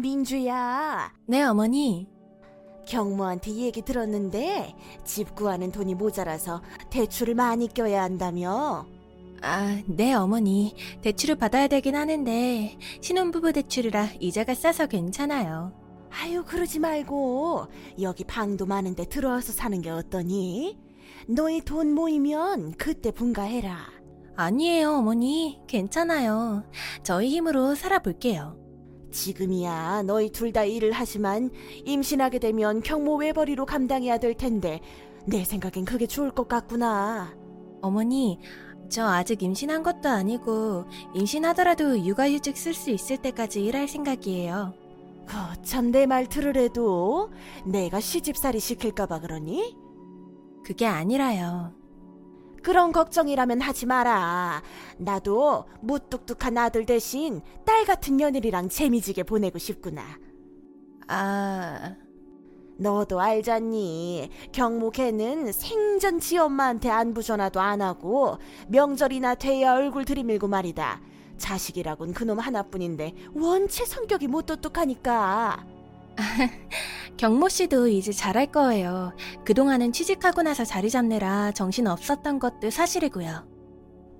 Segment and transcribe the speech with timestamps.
[0.00, 1.12] 민주야.
[1.26, 2.08] 네, 어머니.
[2.86, 4.74] 경모한테 얘기 들었는데
[5.04, 8.86] 집 구하는 돈이 모자라서 대출을 많이 껴야 한다며.
[9.42, 10.74] 아, 네, 어머니.
[11.02, 15.72] 대출을 받아야 되긴 하는데, 신혼부부 대출이라 이자가 싸서 괜찮아요.
[16.10, 17.68] 아유, 그러지 말고
[18.02, 20.78] 여기 방도 많은데 들어와서 사는 게 어떠니?
[21.28, 23.78] 너희 돈 모이면 그때 분가해라.
[24.36, 25.60] 아니에요, 어머니.
[25.66, 26.64] 괜찮아요.
[27.02, 28.59] 저희 힘으로 살아볼게요.
[29.10, 31.50] 지금이야 너희 둘 다 일을 하지만
[31.84, 34.80] 임신하게 되면 경모 외벌이로 감당해야 될 텐데
[35.26, 37.34] 내 생각엔 그게 좋을 것 같구나.
[37.82, 38.38] 어머니,
[38.88, 44.74] 저 아직 임신한 것도 아니고, 임신하더라도 육아휴직 쓸 수 있을 때까지 일할 생각이에요.
[45.28, 47.30] 거참 내 말 들으래도
[47.64, 49.76] 내가 시집살이 시킬까봐 그러니?
[50.64, 51.72] 그게 아니라요.
[52.62, 54.62] 그런 걱정이라면 하지 마라.
[54.98, 60.02] 나도 무뚝뚝한 아들 대신 딸 같은 며느리랑 재미지게 보내고 싶구나.
[61.08, 61.96] 아,
[62.78, 64.30] 너도 알잖니.
[64.52, 71.00] 경모 걔는 생전 지 엄마한테 안부 전화도 안 하고 명절이나 돼야 얼굴 들이밀고 말이다.
[71.36, 75.79] 자식이라곤 그놈 하나뿐인데 원체 성격이 무뚝뚝하니까.
[77.16, 79.12] 경모 씨도 이제 잘할 거예요.
[79.44, 83.48] 그동안은 취직하고 나서 자리 잡느라 정신 없었던 것도 사실이고요.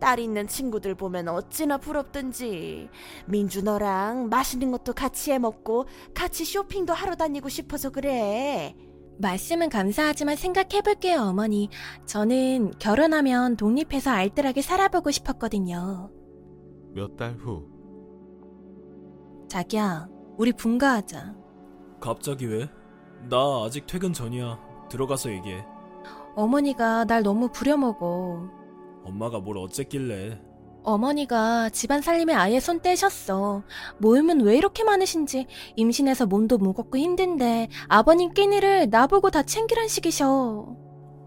[0.00, 2.88] 딸 있는 친구들 보면 어찌나 부럽든지.
[3.26, 8.74] 민주 너랑 맛있는 것도 같이 해 먹고 같이 쇼핑도 하러 다니고 싶어서 그래.
[9.20, 11.68] 말씀은 감사하지만 생각해볼게요, 어머니.
[12.06, 16.10] 저는 결혼하면 독립해서 알뜰하게 살아보고 싶었거든요.
[16.94, 17.66] 몇 달 후.
[19.48, 21.34] 자기야, 우리 분가하자.
[22.00, 22.68] 갑자기 왜?
[23.28, 24.58] 나 아직 퇴근 전이야.
[24.90, 25.64] 들어가서 얘기해.
[26.36, 28.48] 어머니가 날 너무 부려먹어.
[29.04, 30.40] 엄마가 뭘 어쨌길래.
[30.84, 33.62] 어머니가 집안 살림에 아예 손 떼셨어.
[33.98, 35.46] 모임은 왜 이렇게 많으신지
[35.76, 40.76] 임신해서 몸도 무겁고 힘든데 아버님 끼니를 나보고 다 챙기란 식이셔.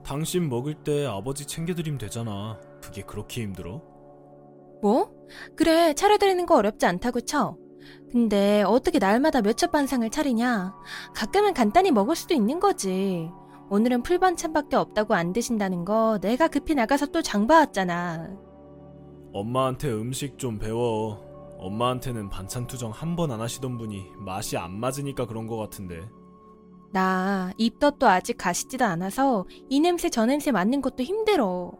[0.03, 2.59] 당신 먹을 때 아버지 챙겨드리면 되잖아.
[2.81, 3.81] 그게 그렇게 힘들어?
[4.81, 5.11] 뭐?
[5.55, 7.55] 그래 차려드리는 거 어렵지 않다고 쳐.
[8.11, 10.73] 근데 어떻게 날마다 몇 첩 반상을 차리냐?
[11.15, 13.29] 가끔은 간단히 먹을 수도 있는 거지.
[13.69, 18.29] 오늘은 풀반찬밖에 없다고 안 드신다는 거 내가 급히 나가서 또 장 봐왔잖아.
[19.33, 21.29] 엄마한테 음식 좀 배워.
[21.59, 26.01] 엄마한테는 반찬 투정 한 번 안 하시던 분이 맛이 안 맞으니까 그런 거 같은데.
[26.91, 31.71] 나 입덧도 아직 가시지도 않아서 이 냄새 저 냄새 맡는 것도 힘들어.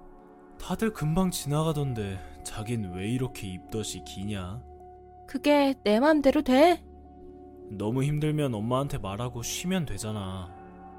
[0.60, 4.62] 다들 금방 지나가던데 자긴 왜 이렇게 입덧이 기냐?
[5.32, 6.84] 그게 내 맘대로 돼?
[7.70, 10.54] 너무 힘들면 엄마한테 말하고 쉬면 되잖아.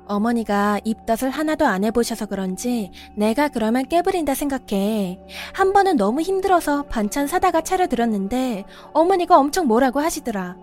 [0.07, 5.19] 어머니가 입덧을 하나도 안 해보셔서 그런지 내가 그러면 깨부린다 생각해.
[5.53, 10.57] 한 번은 너무 힘들어서 반찬 사다가 차려드렸는데 어머니가 엄청 뭐라고 하시더라.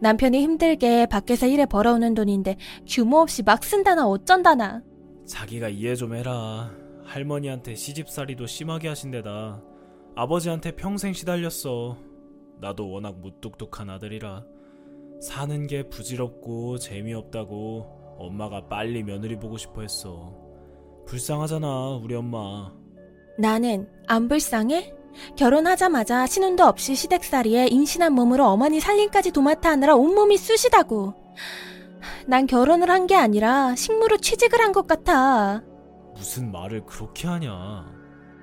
[0.00, 2.56] 남편이 힘들게 밖에서 일해 벌어오는 돈인데
[2.88, 4.80] 규모 없이 막 쓴다나 어쩐다나.
[5.26, 6.70] 자기가 이해 좀 해라.
[7.04, 9.60] 할머니한테 시집살이도 심하게 하신 데다
[10.16, 12.08] 아버지한테 평생 시달렸어.
[12.60, 14.44] 나도 워낙 무뚝뚝한 아들이라
[15.20, 20.34] 사는 게 부질없고 재미없다고 엄마가 빨리 며느리 보고 싶어 했어.
[21.06, 22.72] 불쌍하잖아, 우리 엄마.
[23.38, 24.94] 나는 안 불쌍해?
[25.36, 31.14] 결혼하자마자 신혼도 없이 시댁살이에 임신한 몸으로 어머니 살림까지 도맡아 하느라 온몸이 쑤시다고.
[32.26, 35.62] 난 결혼을 한 게 아니라 식무로 취직을 한 것 같아.
[36.14, 37.86] 무슨 말을 그렇게 하냐.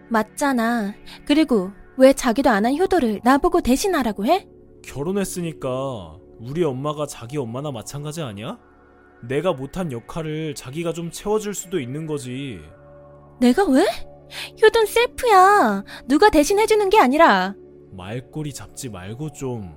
[0.09, 0.94] 맞잖아.
[1.25, 4.47] 그리고 왜 자기도 안 한 효도를 나보고 대신하라고 해?
[4.84, 8.58] 결혼했으니까 우리 엄마가 자기 엄마나 마찬가지 아니야?
[9.28, 12.59] 내가 못한 역할을 자기가 좀 채워줄 수도 있는 거지.
[13.40, 13.84] 내가 왜?
[14.62, 15.84] 효도는 셀프야.
[16.08, 17.56] 누가 대신 해주는 게 아니라.
[17.94, 19.74] 말꼬리 잡지 말고 좀.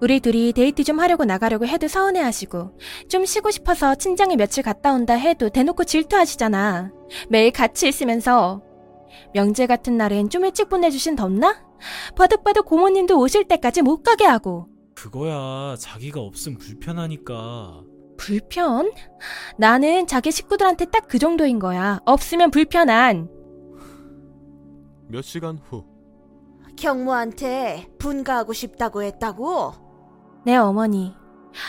[0.00, 2.78] 우리 둘이 데이트 좀 하려고 나가려고 해도 서운해하시고
[3.08, 6.90] 좀 쉬고 싶어서 친정에 며칠 갔다 온다 해도 대놓고 질투하시잖아.
[7.30, 8.60] 매일 같이 있으면서
[9.34, 11.64] 명절 같은 날엔 좀 일찍 보내주신 덥나?
[12.16, 17.82] 바득바득 고모님도 오실 때까지 못 가게 하고 그거야 자기가 없음 불편하니까.
[18.16, 18.90] 불편?
[19.58, 22.00] 나는 자기 식구들한테 딱 그 정도인 거야.
[22.06, 23.28] 없으면 불편한.
[25.08, 25.84] 몇 시간 후.
[26.76, 29.72] 경모한테 분가하고 싶다고 했다고?
[30.44, 31.14] 네, 어머니.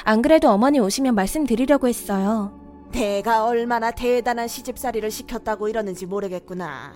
[0.03, 2.56] 안 그래도 어머니 오시면 말씀드리려고 했어요.
[2.91, 6.93] 내가 얼마나 대단한 시집살이를 시켰다고 이러는지 모르겠구나.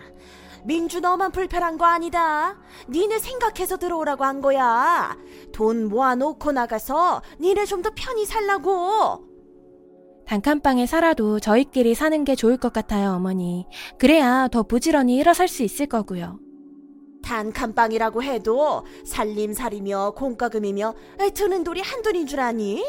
[0.63, 2.59] 민주 너만 불편한 거 아니다.
[2.89, 5.17] 니네 생각해서 들어오라고 한 거야.
[5.51, 9.27] 돈 모아놓고 나가서 니네 좀 더 편히 살라고.
[10.27, 13.65] 단칸방에 살아도 저희끼리 사는 게 좋을 것 같아요, 어머니.
[13.97, 16.39] 그래야 더 부지런히 일어설 수 있을 거고요.
[17.23, 20.93] 단칸방이라고 해도 살림살이며 공과금이며
[21.33, 22.83] 드는 돈이 한돈인 줄 아니?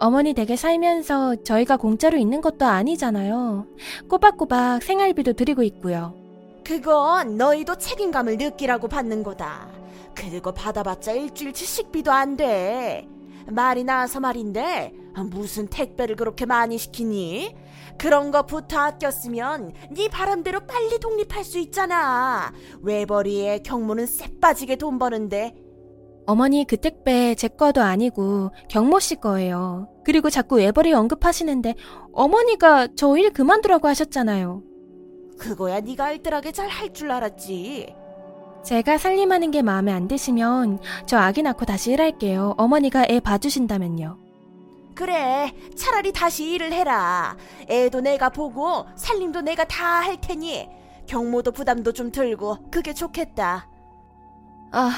[0.00, 3.66] 어머니 댁에 살면서 저희가 공짜로 있는 것도 아니잖아요.
[4.08, 6.14] 꼬박꼬박 생활비도 드리고 있고요.
[6.64, 9.68] 그건 너희도 책임감을 느끼라고 받는 거다.
[10.14, 13.08] 그거 받아봤자 일주일치 식비도 안 돼.
[13.46, 14.92] 말이 나와서 말인데
[15.30, 17.56] 무슨 택배를 그렇게 많이 시키니?
[17.96, 22.52] 그런 거부터 아꼈으면 네 바람대로 빨리 독립할 수 있잖아.
[22.82, 25.56] 외벌이에 경모는 쎄 빠지게 돈 버는데
[26.28, 29.88] 어머니 그 택배 제 거도 아니고 경모 씨 거예요.
[30.04, 31.74] 그리고 자꾸 외벌이 언급하시는데
[32.12, 34.62] 어머니가 저 일 그만두라고 하셨잖아요.
[35.38, 37.94] 그거야 네가 알뜰하게 잘 할 줄 알았지.
[38.62, 42.54] 제가 살림하는 게 마음에 안 드시면 저 아기 낳고 다시 일할게요.
[42.58, 44.18] 어머니가 애 봐주신다면요.
[44.94, 47.38] 그래, 차라리 다시 일을 해라.
[47.70, 50.68] 애도 내가 보고 살림도 내가 다 할 테니
[51.06, 53.66] 경모도 부담도 좀 들고 그게 좋겠다.
[54.72, 54.90] 아,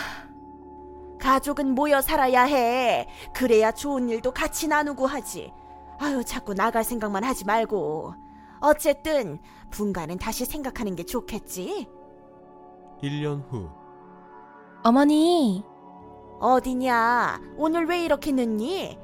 [1.20, 3.08] 가족은 모여 살아야 해.
[3.34, 5.52] 그래야 좋은 일도 같이 나누고 하지.
[6.00, 8.14] 아유, 자꾸 나갈 생각만 하지 말고.
[8.60, 9.38] 어쨌든
[9.70, 11.88] 분가는 다시 생각하는 게 좋겠지.
[13.02, 13.68] 1년 후
[14.82, 15.64] 어머니.
[16.40, 17.40] 어디냐?
[17.56, 18.98] 오늘 왜 이렇게 늦니?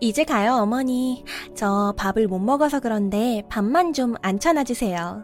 [0.00, 1.24] 이제 가요, 어머니.
[1.54, 5.22] 저 밥을 못 먹어서 그런데 밥만 좀 안 쳐놔 주세요.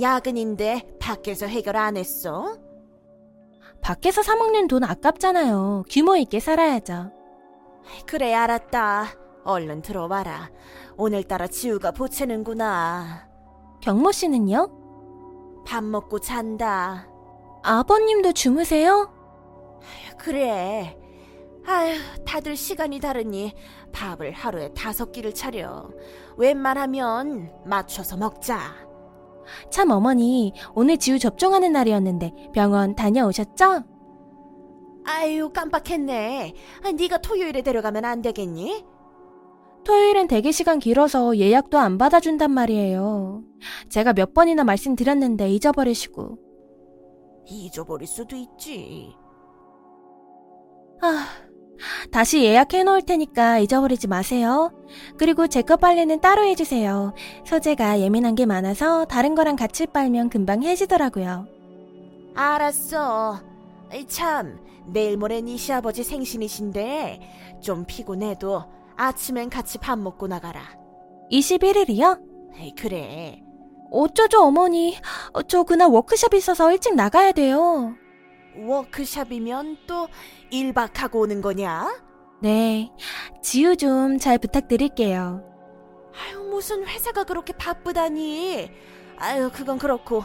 [0.00, 2.56] 야근인데 밖에서 해결 안 했어?
[3.82, 5.84] 밖에서 사먹는 돈 아깝잖아요.
[5.90, 7.10] 규모 있게 살아야죠.
[8.06, 9.06] 그래, 알았다.
[9.44, 10.50] 얼른 들어와라.
[10.96, 13.28] 오늘따라 지우가 보채는구나.
[13.82, 15.64] 경모 씨는요?
[15.66, 17.08] 밥 먹고 잔다.
[17.64, 19.12] 아버님도 주무세요?
[20.16, 20.96] 그래.
[21.66, 23.52] 아휴, 다들 시간이 다르니
[23.92, 25.90] 밥을 하루에 다섯 끼를 차려.
[26.36, 28.60] 웬만하면 맞춰서 먹자.
[29.70, 33.84] 참 어머니, 오늘 지우 접종하는 날이었는데 병원 다녀오셨죠?
[35.04, 36.54] 아유, 깜빡했네.
[36.84, 38.84] 아, 네가 토요일에 데려가면 안 되겠니?
[39.84, 43.42] 토요일엔 대기 시간 길어서 예약도 안 받아준단 말이에요.
[43.88, 46.38] 제가 몇 번이나 말씀드렸는데 잊어버리시고.
[47.46, 49.12] 잊어버릴 수도 있지.
[51.02, 51.26] 아,
[52.10, 54.72] 다시 예약해 놓을 테니까 잊어버리지 마세요.
[55.18, 57.14] 그리고 제 거 빨래는 따로 해주세요.
[57.46, 61.46] 소재가 예민한 게 많아서 다른 거랑 같이 빨면 금방 해지더라고요.
[62.34, 63.40] 알았어.
[64.08, 67.20] 참, 내일 모레 네 시아버지 생신이신데
[67.62, 68.64] 좀 피곤해도
[68.96, 70.60] 아침엔 같이 밥 먹고 나가라.
[71.30, 72.20] 21일이요?
[72.58, 73.42] 에이, 그래.
[73.90, 74.96] 어쩌죠 어머니.
[75.32, 77.94] 어, 저 그날 워크숍 있어서 일찍 나가야 돼요.
[78.56, 80.08] 워크샵이면 또
[80.50, 82.02] 1박 하고 오는 거냐?
[82.40, 82.90] 네,
[83.42, 85.42] 지우 좀 잘 부탁드릴게요.
[86.14, 88.70] 아유, 무슨 회사가 그렇게 바쁘다니.
[89.18, 90.24] 아유, 그건 그렇고.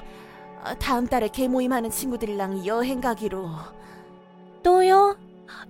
[0.64, 3.48] 아, 다음 달에 개모임 하는 친구들이랑 여행 가기로.
[4.64, 5.16] 또요?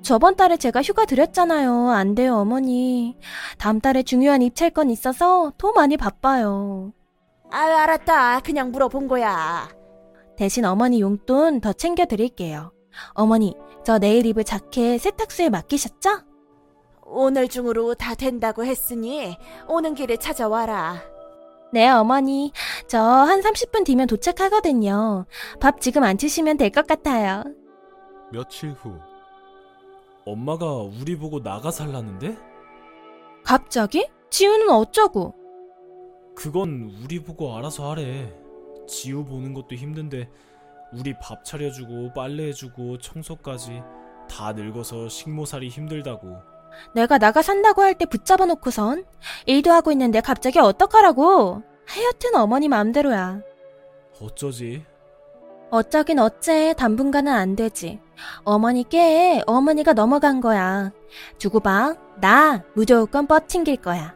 [0.01, 1.89] 저번 달에 제가 휴가 드렸잖아요.
[1.91, 3.15] 안 돼요, 어머니.
[3.59, 6.93] 다음 달에 중요한 입찰건 있어서 더 많이 바빠요.
[7.51, 8.39] 아유, 알았다.
[8.39, 9.69] 그냥 물어본 거야.
[10.37, 12.71] 대신 어머니 용돈 더 챙겨드릴게요.
[13.13, 16.09] 어머니, 저 내일 입을 자켓 세탁소에 맡기셨죠?
[17.05, 19.37] 오늘 중으로 다 된다고 했으니
[19.67, 21.01] 오는 길에 찾아와라.
[21.73, 22.51] 네, 어머니.
[22.87, 25.25] 저 한 30분 뒤면 도착하거든요.
[25.59, 27.43] 밥 지금 안 치시면 될 것 같아요.
[28.31, 28.93] 며칠 후
[30.25, 32.37] 엄마가 우리 보고 나가 살라는데?
[33.43, 34.07] 갑자기?
[34.29, 35.33] 지우는 어쩌고?
[36.35, 38.33] 그건 우리 보고 알아서 하래.
[38.87, 40.29] 지우 보는 것도 힘든데
[40.93, 43.81] 우리 밥 차려주고 빨래해주고 청소까지
[44.29, 46.37] 다 늙어서 식모살이 힘들다고.
[46.93, 49.05] 내가 나가 산다고 할 때 붙잡아 놓고선
[49.45, 51.63] 일도 하고 있는데 갑자기 어떡하라고?
[51.85, 53.41] 하여튼 어머니 마음대로야.
[54.21, 54.85] 어쩌지?
[55.69, 57.99] 어쩌긴 어째 당분간은 안 되지.
[58.43, 60.91] 어머니께 어머니가 넘어간 거야.
[61.39, 61.95] 두고 봐.
[62.19, 64.15] 나 무조건 뻗팅길 거야.